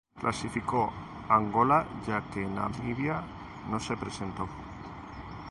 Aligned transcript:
Clasificó 0.19 0.91
Angola 1.29 1.85
ya 2.07 2.23
que 2.33 2.43
Namibia 2.43 3.21
no 3.69 3.79
se 3.79 3.95
presentó. 3.95 4.49